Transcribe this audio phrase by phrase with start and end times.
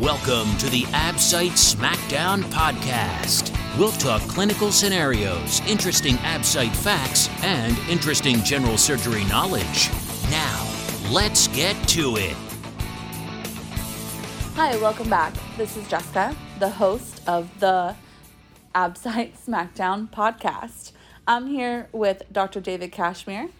[0.00, 3.54] Welcome to the AbSite SmackDown podcast.
[3.78, 9.90] We'll talk clinical scenarios, interesting AbSite facts, and interesting general surgery knowledge.
[10.30, 10.66] Now,
[11.10, 12.34] let's get to it.
[14.54, 15.34] Hi, welcome back.
[15.58, 17.94] This is Jessica, the host of the
[18.74, 20.92] AbSite SmackDown podcast.
[21.26, 22.62] I'm here with Dr.
[22.62, 23.50] David Kashmer.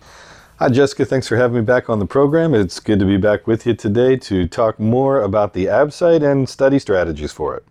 [0.63, 1.07] Hi, Jessica.
[1.07, 2.53] Thanks for having me back on the program.
[2.53, 6.46] It's good to be back with you today to talk more about the AbSite and
[6.46, 7.64] study strategies for it.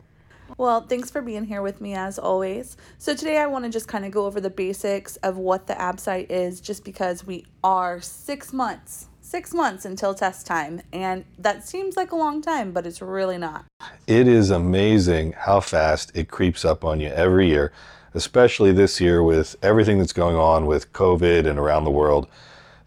[0.57, 2.77] Well, thanks for being here with me as always.
[2.97, 5.75] So, today I want to just kind of go over the basics of what the
[5.75, 10.81] AbSite is, just because we are six months, six months until test time.
[10.91, 13.66] And that seems like a long time, but it's really not.
[14.08, 17.71] It is amazing how fast it creeps up on you every year,
[18.16, 22.27] especially this year with everything that's going on with COVID and around the world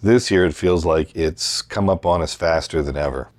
[0.02, 3.30] this year it feels like it's come up on us faster than ever.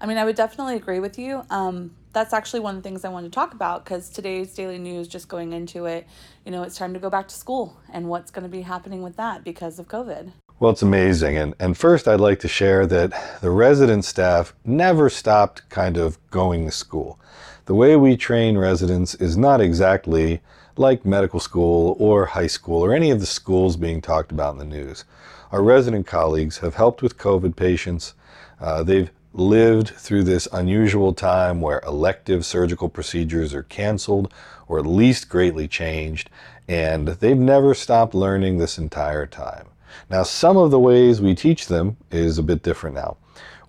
[0.00, 1.44] I mean, I would definitely agree with you.
[1.50, 4.78] Um, that's actually one of the things I wanted to talk about because today's daily
[4.78, 6.06] news, just going into it,
[6.44, 9.02] you know, it's time to go back to school and what's going to be happening
[9.02, 10.32] with that because of COVID.
[10.58, 11.36] Well, it's amazing.
[11.36, 16.18] And, and first, I'd like to share that the resident staff never stopped kind of
[16.30, 17.18] going to school.
[17.66, 20.40] The way we train residents is not exactly
[20.76, 24.58] like medical school or high school or any of the schools being talked about in
[24.58, 25.04] the news.
[25.52, 28.14] Our resident colleagues have helped with COVID patients.
[28.60, 34.32] Uh, they've lived through this unusual time where elective surgical procedures are canceled
[34.66, 36.30] or at least greatly changed,
[36.68, 39.66] and they've never stopped learning this entire time.
[40.08, 43.16] Now, some of the ways we teach them is a bit different now,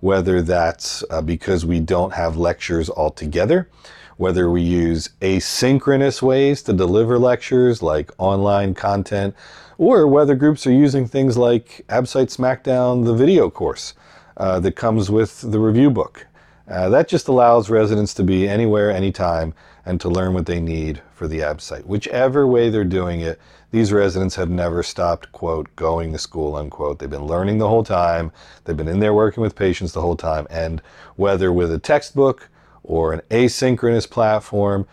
[0.00, 3.68] whether that's uh, because we don't have lectures altogether,
[4.16, 9.34] whether we use asynchronous ways to deliver lectures like online content,
[9.78, 13.94] or whether groups are using things like AbSite SmackDown, the video course
[14.36, 16.26] uh, that comes with the review book.
[16.68, 19.52] Uh, that just allows residents to be anywhere, anytime,
[19.84, 21.84] and to learn what they need for the AbSite.
[21.84, 23.40] Whichever way they're doing it,
[23.72, 26.98] these residents have never stopped, quote, going to school, unquote.
[26.98, 28.30] They've been learning the whole time.
[28.64, 30.46] They've been in there working with patients the whole time.
[30.50, 30.80] And
[31.16, 32.48] whether with a textbook
[32.84, 34.86] or an asynchronous platform,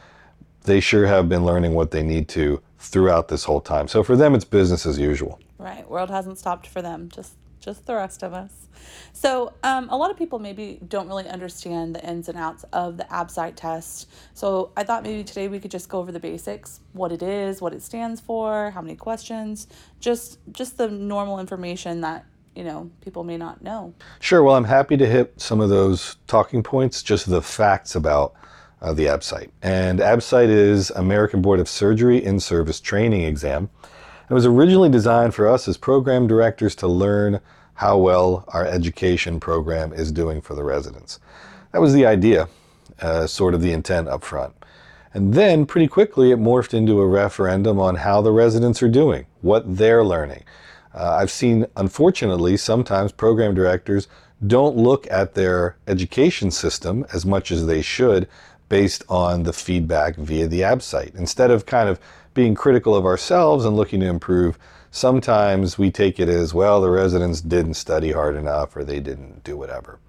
[0.63, 3.87] they sure have been learning what they need to throughout this whole time.
[3.87, 5.39] So for them, it's business as usual.
[5.57, 5.87] Right.
[5.89, 7.09] World hasn't stopped for them.
[7.09, 8.67] Just just the rest of us.
[9.11, 12.95] So um, a lot of people maybe don't really understand the ins and outs of
[12.95, 14.09] the AbSite test.
[14.33, 17.61] So I thought maybe today we could just go over the basics, what it is,
[17.61, 19.67] what it stands for, how many questions,
[19.99, 22.25] just just the normal information that
[22.59, 23.93] you know people may not know.
[24.19, 24.43] Sure.
[24.43, 28.35] Well, I'm happy to hit some of those talking points, just the facts about
[28.81, 29.49] uh, the AbSite.
[29.61, 33.69] And AbSite is American Board of Surgery in Service Training Exam.
[34.29, 37.39] It was originally designed for us as program directors to learn
[37.75, 41.21] how well our education program is doing for the residents.
[41.71, 42.49] That was the idea,
[43.01, 44.53] uh, sort of the intent up front.
[45.13, 49.27] And then pretty quickly it morphed into a referendum on how the residents are doing,
[49.39, 50.43] what they're learning.
[50.93, 54.07] Uh, I've seen, unfortunately, sometimes program directors
[54.45, 58.27] don't look at their education system as much as they should
[58.69, 61.15] based on the feedback via the AbSite.
[61.15, 61.99] Instead of kind of
[62.33, 64.57] being critical of ourselves and looking to improve,
[64.91, 69.43] sometimes we take it as, well, the residents didn't study hard enough or they didn't
[69.43, 69.99] do whatever.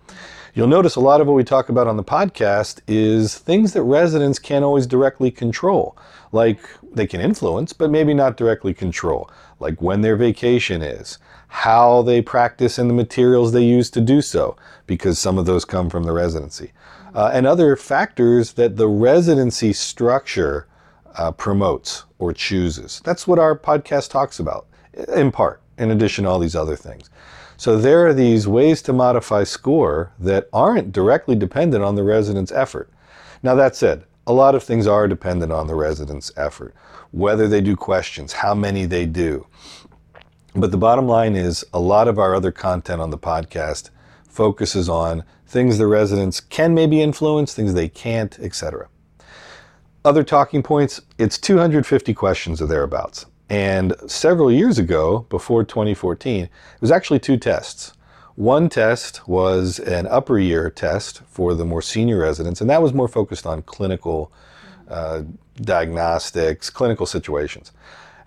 [0.54, 3.82] You'll notice a lot of what we talk about on the podcast is things that
[3.82, 5.96] residents can't always directly control.
[6.32, 6.60] Like
[6.92, 9.30] they can influence, but maybe not directly control.
[9.60, 11.18] Like when their vacation is,
[11.48, 14.56] how they practice and the materials they use to do so,
[14.86, 16.72] because some of those come from the residency
[17.14, 20.66] uh, and other factors that the residency structure
[21.16, 23.00] uh, promotes or chooses.
[23.04, 24.66] That's what our podcast talks about,
[25.14, 27.10] in part, in addition to all these other things.
[27.60, 32.50] So there are these ways to modify score that aren't directly dependent on the resident's
[32.52, 32.88] effort.
[33.42, 36.74] Now, that said, a lot of things are dependent on the resident's effort,
[37.10, 39.46] whether they do questions, how many they do.
[40.54, 43.90] But the bottom line is a lot of our other content on the podcast
[44.26, 48.88] focuses on things the residents can maybe influence, things they can't, etc.
[50.02, 53.26] Other talking points, it's 250 questions or thereabouts.
[53.50, 56.50] And several years ago, before 2014, it
[56.80, 57.92] was actually two tests.
[58.36, 62.94] One test was an upper year test for the more senior residents, and that was
[62.94, 64.32] more focused on clinical
[64.88, 65.24] uh,
[65.56, 67.72] diagnostics, clinical situations.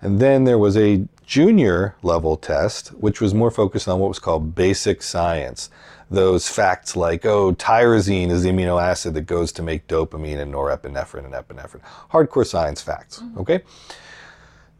[0.02, 4.18] And then there was a junior level test, which was more focused on what was
[4.18, 5.70] called basic science
[6.10, 10.52] those facts like, oh, tyrosine is the amino acid that goes to make dopamine and
[10.52, 11.80] norepinephrine and epinephrine.
[12.12, 13.40] Hardcore science facts, mm-hmm.
[13.40, 13.62] okay?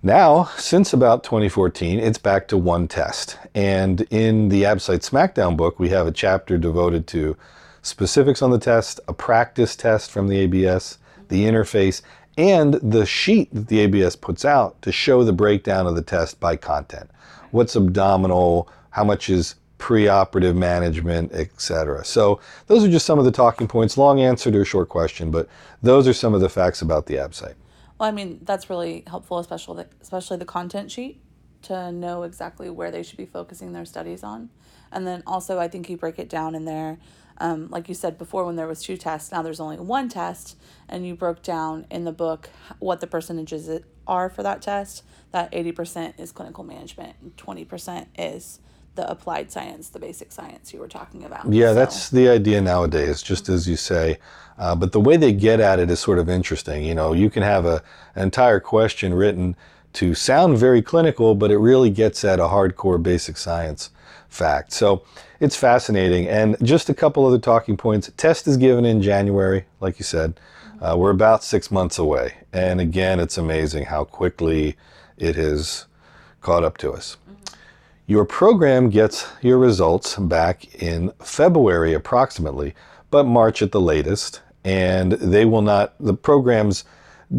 [0.07, 3.39] Now, since about 2014, it's back to one test.
[3.55, 7.39] And in the AbSite SmackDown book, we have a chapter devoted to
[7.81, 10.99] specifics on the test, a practice test from the ABS,
[11.29, 12.03] the interface,
[12.37, 16.39] and the sheet that the ABS puts out to show the breakdown of the test
[16.39, 17.11] by content.
[17.51, 22.05] What's abdominal, how much is preoperative management, etc.
[22.05, 23.97] So those are just some of the talking points.
[23.97, 25.49] Long answer to a short question, but
[25.83, 27.57] those are some of the facts about the ABSITE.
[27.99, 31.21] Well, I mean, that's really helpful, especially the, especially the content sheet
[31.63, 34.51] to know exactly where they should be focusing their studies on.
[34.93, 36.99] And then also, I think you break it down in there
[37.39, 40.57] um, like you said before when there was two tests now there's only one test
[40.89, 43.69] and you broke down in the book what the percentages
[44.07, 45.03] are for that test
[45.33, 48.61] that 80% is clinical management and 20% is
[48.95, 51.75] the applied science the basic science you were talking about yeah so.
[51.75, 54.19] that's the idea nowadays just as you say
[54.59, 57.31] uh, but the way they get at it is sort of interesting you know you
[57.31, 57.83] can have a,
[58.15, 59.57] an entire question written
[59.93, 63.91] to sound very clinical but it really gets at a hardcore basic science
[64.29, 65.05] fact so
[65.45, 66.27] it's fascinating.
[66.27, 68.11] And just a couple other talking points.
[68.17, 70.41] Test is given in January, like you said.
[70.81, 72.35] Uh, we're about six months away.
[72.53, 74.77] And again, it's amazing how quickly
[75.19, 75.85] it has
[76.41, 77.19] caught up to us.
[78.07, 82.75] Your program gets your results back in February approximately,
[83.11, 84.43] but March at the latest.
[84.63, 86.85] And they will not, the programs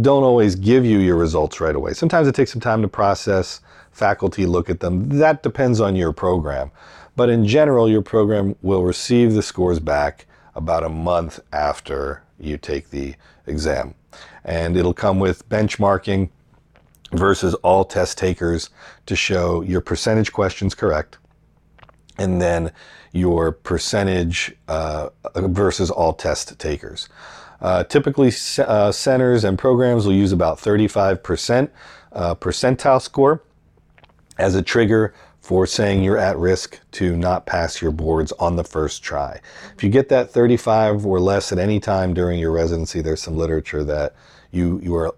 [0.02, 1.94] don't always give you your results right away.
[1.94, 5.08] Sometimes it takes some time to process, faculty look at them.
[5.20, 6.72] That depends on your program.
[7.16, 10.26] But in general, your program will receive the scores back
[10.56, 13.14] about a month after you take the
[13.46, 13.94] exam.
[14.44, 16.30] And it'll come with benchmarking
[17.18, 18.70] versus all test takers
[19.06, 21.18] to show your percentage questions correct
[22.18, 22.72] and then
[23.12, 27.10] your percentage uh, versus all test takers.
[27.62, 31.70] Uh, typically, uh, centers and programs will use about 35%
[32.12, 33.42] uh, percentile score
[34.38, 38.64] as a trigger for saying you're at risk to not pass your boards on the
[38.64, 39.40] first try.
[39.76, 43.38] If you get that 35 or less at any time during your residency, there's some
[43.38, 44.16] literature that
[44.56, 45.16] you, you are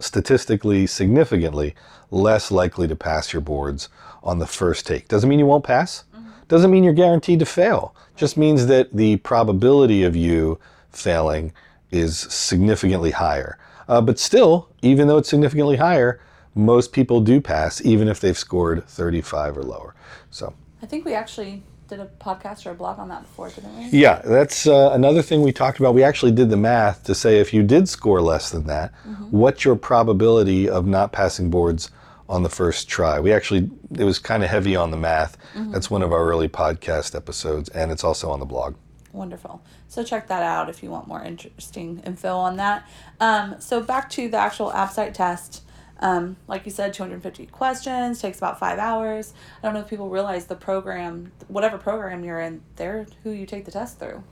[0.00, 1.74] statistically significantly
[2.10, 3.88] less likely to pass your boards
[4.22, 5.08] on the first take.
[5.08, 6.04] Doesn't mean you won't pass.
[6.14, 6.30] Mm-hmm.
[6.48, 7.94] Doesn't mean you're guaranteed to fail.
[8.16, 10.58] Just means that the probability of you
[10.90, 11.52] failing
[11.90, 13.58] is significantly higher.
[13.88, 16.20] Uh, but still, even though it's significantly higher,
[16.54, 19.94] most people do pass, even if they've scored 35 or lower.
[20.30, 23.76] So I think we actually did a podcast or a blog on that before, didn't
[23.76, 23.98] we?
[23.98, 25.94] Yeah, that's uh, another thing we talked about.
[25.94, 29.24] We actually did the math to say if you did score less than that, mm-hmm.
[29.30, 31.90] what's your probability of not passing boards
[32.28, 33.20] on the first try?
[33.20, 35.38] We actually, it was kind of heavy on the math.
[35.54, 35.72] Mm-hmm.
[35.72, 38.74] That's one of our early podcast episodes, and it's also on the blog.
[39.12, 39.62] Wonderful.
[39.88, 42.86] So check that out if you want more interesting info on that.
[43.18, 45.62] Um, so back to the actual ABSITE test.
[46.00, 49.32] Um, like you said, 250 questions, takes about five hours.
[49.62, 53.46] I don't know if people realize the program, whatever program you're in, they're who you
[53.46, 54.22] take the test through.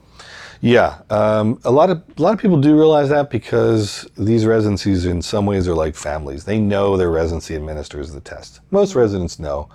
[0.61, 5.05] Yeah, um, a lot of a lot of people do realize that because these residencies,
[5.05, 6.45] in some ways, are like families.
[6.45, 8.61] They know their residency administers the test.
[8.71, 9.69] Most residents know.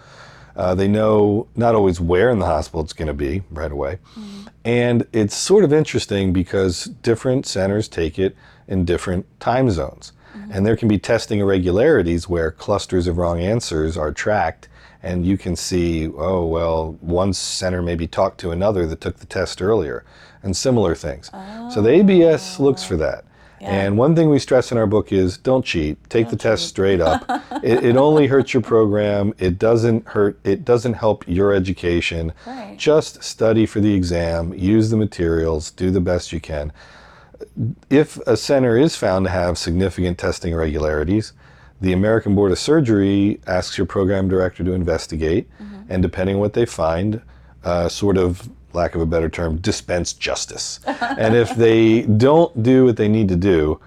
[0.57, 3.99] Uh, they know not always where in the hospital it's going to be right away,
[4.17, 4.49] mm-hmm.
[4.65, 8.37] and it's sort of interesting because different centers take it
[8.67, 10.13] in different time zones.
[10.37, 10.53] Mm-hmm.
[10.53, 14.69] And there can be testing irregularities where clusters of wrong answers are tracked,
[15.03, 19.27] and you can see, oh, well, one center maybe talked to another that took the
[19.27, 20.05] test earlier,
[20.43, 21.31] and similar things.
[21.33, 21.71] Oh.
[21.71, 23.25] So the ABS looks for that.
[23.61, 23.73] Yeah.
[23.73, 25.99] And one thing we stress in our book is don't cheat.
[26.09, 27.25] Take don't the test straight up.
[27.63, 29.35] it, it, only hurts your program.
[29.39, 30.41] It doesn't hurt.
[30.45, 32.33] It doesn't help your education.
[32.47, 32.77] Right.
[32.79, 34.55] Just study for the exam.
[34.55, 35.71] Use the materials.
[35.71, 36.73] Do the best you can
[37.89, 41.33] if a center is found to have significant testing irregularities,
[41.81, 45.83] the American Board of Surgery asks your program director to investigate, mm-hmm.
[45.89, 47.23] and depending on what they find,
[47.65, 50.81] uh, sort of, lack of a better term, dispense justice.
[50.87, 53.81] and if they don't do what they need to do,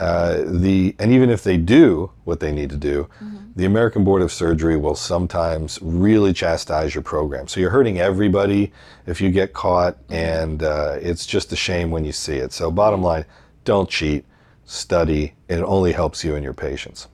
[0.00, 3.36] uh, the and even if they do what they need to do, mm-hmm.
[3.54, 7.46] the American Board of Surgery will sometimes really chastise your program.
[7.46, 8.72] So you're hurting everybody
[9.06, 10.14] if you get caught, mm-hmm.
[10.14, 12.52] and uh, it's just a shame when you see it.
[12.52, 13.26] So bottom line,
[13.64, 14.24] don't cheat,
[14.64, 15.34] study.
[15.48, 17.08] It only helps you and your patients.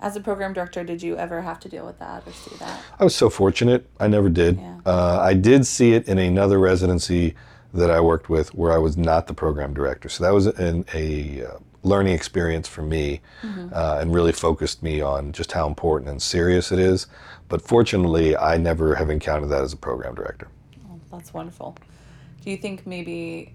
[0.00, 2.80] As a program director, did you ever have to deal with that or see that?
[3.00, 3.84] I was so fortunate.
[3.98, 4.58] I never did.
[4.58, 4.78] Yeah.
[4.86, 7.34] Uh, I did see it in another residency
[7.74, 10.08] that I worked with where I was not the program director.
[10.08, 13.68] So that was in a uh, learning experience for me mm-hmm.
[13.72, 17.06] uh, and really focused me on just how important and serious it is.
[17.48, 20.48] But fortunately, I never have encountered that as a program director.
[20.90, 21.76] Oh, that's wonderful.
[22.42, 23.54] Do you think maybe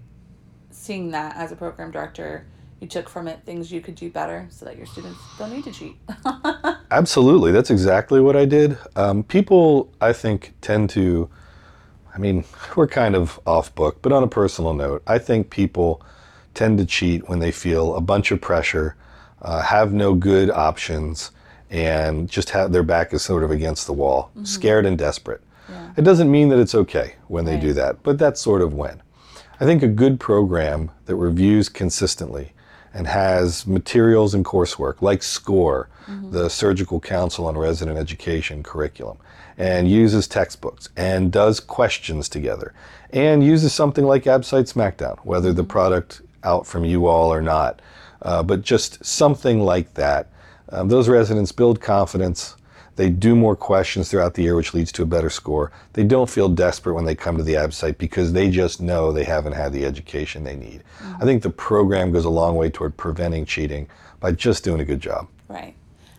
[0.70, 2.46] seeing that as a program director,
[2.80, 5.64] you took from it things you could do better so that your students don't need
[5.64, 5.96] to cheat?
[6.90, 7.52] Absolutely.
[7.52, 8.76] That's exactly what I did.
[8.96, 11.30] Um, people, I think, tend to
[12.14, 12.44] I mean,
[12.76, 16.02] we're kind of off book, but on a personal note, I think people
[16.54, 18.96] tend to cheat when they feel a bunch of pressure,
[19.42, 21.30] uh, have no good options,
[21.70, 24.44] and just have their back is sort of against the wall, mm-hmm.
[24.44, 25.42] scared and desperate.
[25.68, 25.92] Yeah.
[25.96, 27.62] It doesn't mean that it's okay when they right.
[27.62, 29.02] do that, but that's sort of when.
[29.60, 32.52] I think a good program that reviews consistently
[32.92, 36.30] and has materials and coursework like SCORE, mm-hmm.
[36.30, 39.18] the Surgical Council on Resident Education curriculum,
[39.58, 42.72] and uses textbooks and does questions together
[43.10, 45.70] and uses something like AbSite Smackdown, whether the mm-hmm.
[45.70, 47.80] product out from you all or not,
[48.22, 50.28] uh, but just something like that.
[50.70, 52.56] Um, those residents build confidence.
[52.96, 55.72] They do more questions throughout the year, which leads to a better score.
[55.94, 59.10] They don't feel desperate when they come to the AB site because they just know
[59.10, 60.84] they haven't had the education they need.
[61.00, 61.22] Mm-hmm.
[61.22, 63.88] I think the program goes a long way toward preventing cheating
[64.20, 65.26] by just doing a good job.
[65.48, 65.74] Right.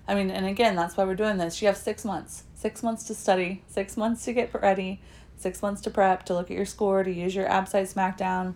[0.07, 1.61] I mean, and again, that's why we're doing this.
[1.61, 4.99] You have six months six months to study, six months to get ready,
[5.37, 8.55] six months to prep, to look at your score, to use your AB site Smackdown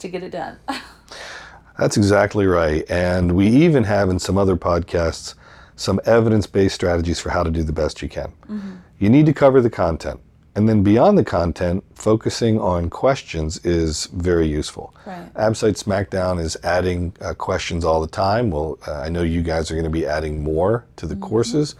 [0.00, 0.58] to get it done.
[1.78, 2.88] That's exactly right.
[2.90, 5.34] And we even have in some other podcasts
[5.76, 8.32] some evidence based strategies for how to do the best you can.
[8.48, 8.76] Mm-hmm.
[8.98, 10.20] You need to cover the content.
[10.56, 14.92] And then beyond the content, focusing on questions is very useful.
[15.06, 15.32] Right.
[15.34, 18.50] AbSite Smackdown is adding uh, questions all the time.
[18.50, 21.22] Well, uh, I know you guys are going to be adding more to the mm-hmm.
[21.22, 21.76] courses.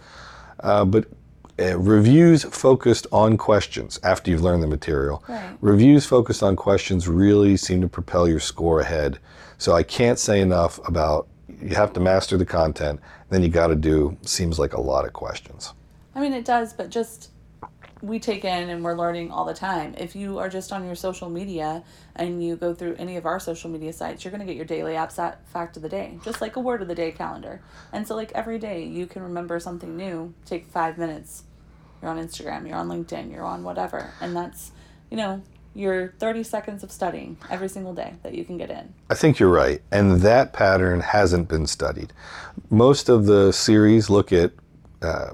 [0.61, 1.07] Uh, but
[1.59, 5.23] uh, reviews focused on questions after you've learned the material.
[5.27, 5.57] Right.
[5.61, 9.19] Reviews focused on questions really seem to propel your score ahead.
[9.57, 11.27] So I can't say enough about
[11.61, 12.99] you have to master the content,
[13.29, 15.73] then you got to do seems like a lot of questions.
[16.15, 17.31] I mean, it does, but just
[18.01, 19.93] we take in and we're learning all the time.
[19.97, 21.83] If you are just on your social media
[22.15, 24.65] and you go through any of our social media sites, you're going to get your
[24.65, 27.61] daily app fact of the day, just like a word of the day calendar.
[27.91, 30.33] And so, like every day, you can remember something new.
[30.45, 31.43] Take five minutes
[32.01, 34.11] you're on Instagram, you're on LinkedIn, you're on whatever.
[34.21, 34.71] And that's,
[35.09, 35.41] you know,
[35.75, 38.93] your 30 seconds of studying every single day that you can get in.
[39.09, 39.81] I think you're right.
[39.91, 42.11] And that pattern hasn't been studied.
[42.69, 44.51] Most of the series look at
[45.01, 45.33] uh,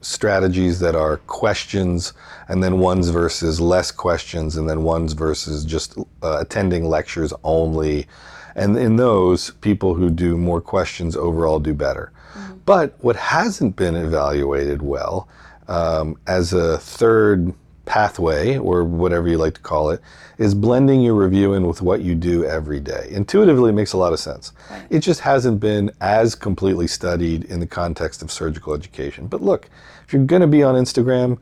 [0.00, 2.12] strategies that are questions
[2.48, 8.06] and then ones versus less questions and then ones versus just uh, attending lectures only.
[8.54, 12.12] And in those, people who do more questions overall do better.
[12.34, 12.54] Mm-hmm.
[12.64, 15.28] But what hasn't been evaluated well
[15.68, 20.00] um, as a third pathway, or whatever you like to call it,
[20.36, 23.08] is blending your review in with what you do every day.
[23.10, 24.52] Intuitively, it makes a lot of sense.
[24.70, 24.86] Right.
[24.90, 29.26] It just hasn't been as completely studied in the context of surgical education.
[29.26, 29.70] But look,
[30.04, 31.38] if you're going to be on Instagram,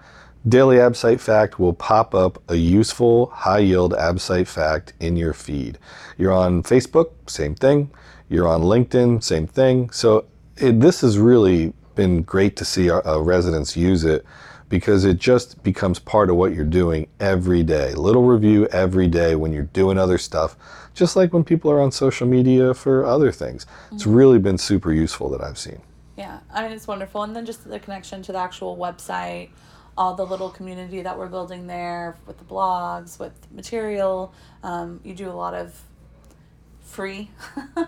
[0.49, 5.79] Daily AbSite Fact will pop up a useful, high yield AbSite fact in your feed.
[6.17, 7.91] You're on Facebook, same thing.
[8.29, 9.91] You're on LinkedIn, same thing.
[9.91, 14.25] So it, this is really been great to see our, uh, residents use it
[14.69, 17.95] because it just becomes part of what you're doing every day.
[17.95, 20.57] Little review every day when you're doing other stuff,
[20.95, 23.65] just like when people are on social media for other things.
[23.65, 23.97] Mm-hmm.
[23.97, 25.81] It's really been super useful that I've seen.
[26.17, 27.23] Yeah, I mean, it's wonderful.
[27.23, 29.51] And then just the connection to the actual website,
[29.99, 34.33] all the little community that we're building there with the blogs, with material.
[34.63, 35.81] Um, you do a lot of
[36.81, 37.31] free.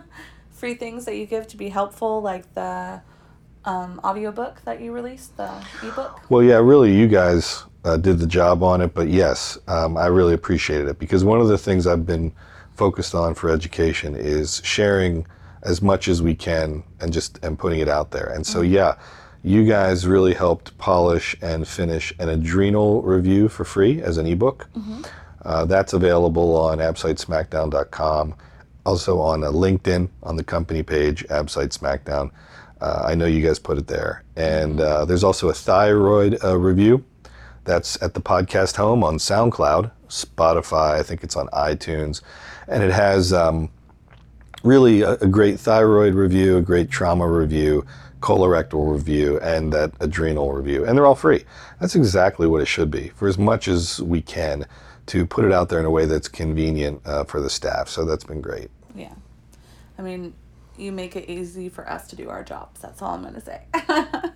[0.58, 3.00] free things that you give to be helpful like the
[3.68, 5.50] um, audiobook that you released, the
[5.82, 6.30] ebook?
[6.30, 10.06] Well, yeah, really, you guys uh, did the job on it, but yes, um, I
[10.06, 12.32] really appreciated it because one of the things I've been
[12.74, 15.26] focused on for education is sharing
[15.64, 18.32] as much as we can and just and putting it out there.
[18.32, 18.72] And so, mm-hmm.
[18.72, 18.94] yeah,
[19.42, 24.68] you guys really helped polish and finish an adrenal review for free as an ebook.
[24.74, 25.02] Mm-hmm.
[25.42, 28.34] Uh, that's available on absitesmackdown.com,
[28.86, 32.30] also on a LinkedIn on the company page, AbSite Smackdown.
[32.80, 34.24] Uh, I know you guys put it there.
[34.36, 37.04] And uh, there's also a thyroid uh, review
[37.64, 42.22] that's at the podcast home on SoundCloud, Spotify, I think it's on iTunes.
[42.66, 43.70] And it has um,
[44.62, 47.84] really a, a, great thyroid review, a great trauma review,
[48.20, 50.84] colorectal review, and that adrenal review.
[50.84, 51.44] And they're all free.
[51.80, 54.66] That's exactly what it should be for as much as we can
[55.06, 57.88] to put it out there in a way that's convenient uh, for the staff.
[57.88, 58.70] So that's been great.
[58.94, 59.14] Yeah.
[59.98, 60.34] I mean,
[60.78, 62.80] you make it easy for us to do our jobs.
[62.80, 63.62] That's all I'm going to say.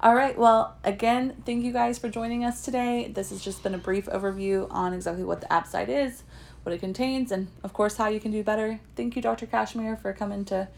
[0.00, 0.36] all right.
[0.36, 3.10] Well, again, thank you guys for joining us today.
[3.12, 6.22] This has just been a brief overview on exactly what the AbSite is,
[6.62, 8.80] what it contains, and of course, how you can do better.
[8.96, 9.46] Thank you, Dr.
[9.46, 10.68] Kashmer, for coming to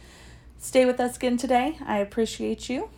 [0.58, 1.76] stay with us again today.
[1.86, 2.90] I appreciate you.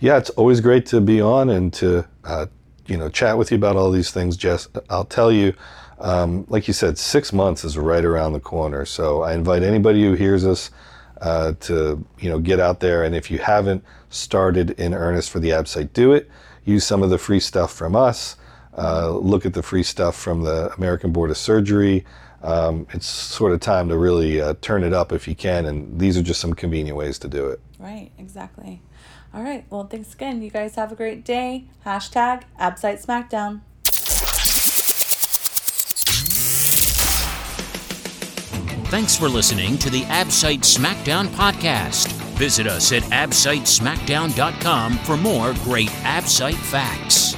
[0.00, 2.46] Yeah, it's always great to be on and to, uh,
[2.86, 4.68] you know, chat with you about all these things, Jess.
[4.90, 5.54] I'll tell you,
[5.98, 8.84] um, like you said, six months is right around the corner.
[8.84, 10.70] So I invite anybody who hears us
[11.22, 13.04] uh, to you know get out there.
[13.04, 16.28] And if you haven't started in earnest for the AbSite, do it.
[16.64, 18.36] Use some of the free stuff from us.
[18.76, 22.04] Uh, look at the free stuff from the American Board of Surgery.
[22.42, 26.00] Um, it's sort of time to really uh, turn it up if you can, and
[26.00, 27.60] these are just some convenient ways to do it.
[27.78, 28.82] Right, exactly.
[29.32, 30.42] All right, well, thanks again.
[30.42, 31.66] You guys have a great day.
[31.86, 33.60] Hashtag Absite Smackdown.
[38.92, 42.12] Thanks for listening to the Absite Smackdown podcast.
[42.36, 47.34] Visit us at absitesmackdown.com for more great Absite facts.